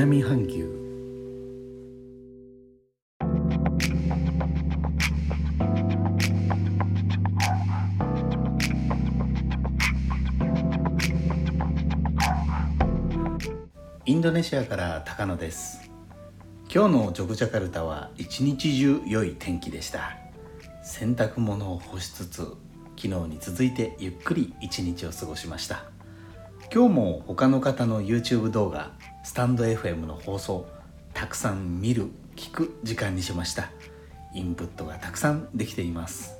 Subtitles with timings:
[0.00, 0.66] 南半球。
[14.06, 15.90] インドネシアから高野です。
[16.74, 20.16] 今日のジョグジャカルタは一日中良い天気でした。
[20.82, 22.38] 洗濯物を干しつつ
[22.96, 25.84] 昨日に続いてゆっくり一日を過ごしました。
[26.72, 28.92] 今日も他の方の YouTube 動画
[29.30, 30.66] スタンド FM の放送
[31.14, 33.70] たくさん見る聞く時間にしました。
[34.34, 36.34] インプットがたくさんできています。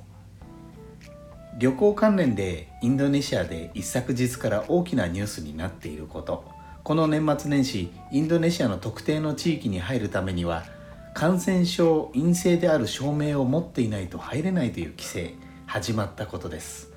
[1.57, 6.43] 旅行関連でインドネシアで一昨日から大きなニュースになっていること。
[6.83, 10.65] この年末年始インドネシアの特定の地域に入るためには
[11.13, 16.91] 感染症陰性である証明を持っていないと入れないという規制始まったことです。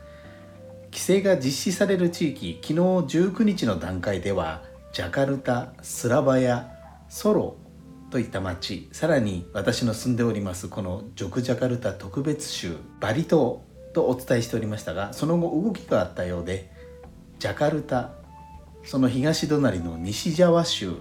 [0.86, 6.70] 規制が実施される地域昨日19日の段階ではジャカルタスラバヤ
[7.08, 7.56] ソロ
[8.10, 16.70] といった町さらに私の住んでおりますこのジョクジャカルタ特別州バリ島とお伝えしておりましたがその後動きがあったようで
[17.40, 18.12] ジャカルタ
[18.84, 20.92] その東隣の西ジャワ州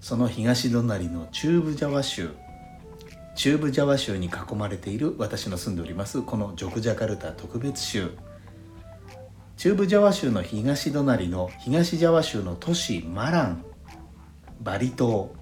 [0.00, 2.30] その東隣の中部ジャワ州
[3.34, 8.12] 中部ジャワ州に囲まれている私の住んでおりますこのジョクジャカルタ特別州。
[9.58, 13.64] 中部ジャワ州の東隣の東ジャワ州の都市マラン
[14.60, 15.34] バリ島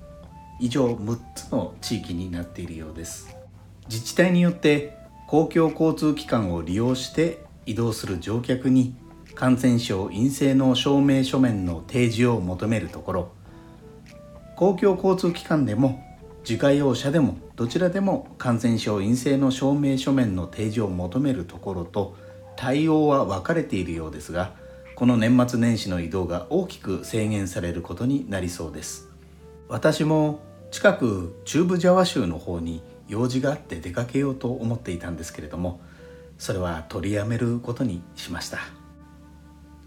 [0.58, 3.36] 以上6つの地域になっているようです。
[3.90, 8.94] 自治体によって公共交通機関を利用して移動する乗客に
[9.34, 13.32] 感染症陰性の証明書面の提示を求めるところ。
[14.56, 16.02] 公共交通機関でも
[16.40, 22.16] 自家用車でもどちらでも感染症陰性の証明書面の提示を求めるところと
[22.56, 24.54] 対応は分かれているようですが
[24.96, 29.08] この年末年始の移動が大きく制限されることになりそうです。
[29.68, 30.40] 私も
[30.70, 35.80] 近く中部ジャワ州の方に用事があって出かけようと思っていたんですけれども
[36.38, 38.58] それは取りやめることにしました。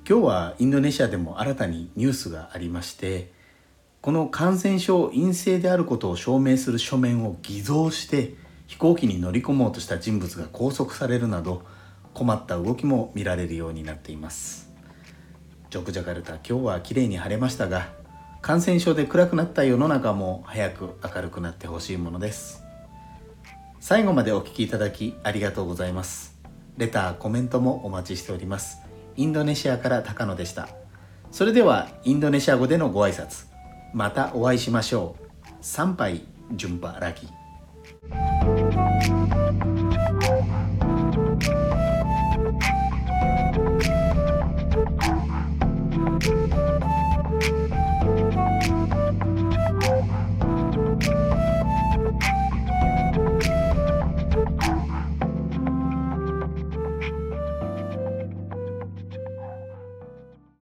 [0.08, 3.32] 今日はインドネシアでも新たにニュースがありまして
[4.02, 8.34] この感染症陰性であることを証明する書面を偽造して
[8.66, 11.64] 飛行機に乗り込もうとした人物が拘束されるなど
[12.14, 14.72] 困った動きも見られるようになっています。
[15.70, 17.90] ジョクジャカルタ今日は綺麗に晴れましたが
[18.42, 22.64] 感染症で暗くなった世の中も早く明るくなってほしいものです。
[23.80, 26.38] 最後までお聴きいただきありがとうございます。
[26.78, 28.78] レターコメントもお待ちしております。
[29.16, 30.70] インドネシアから高野でした。
[31.32, 33.48] それではインドネシア語でのご挨拶。
[33.94, 35.48] またお会いしましょう。
[35.62, 36.24] 参拝
[36.56, 37.28] 順波ラギ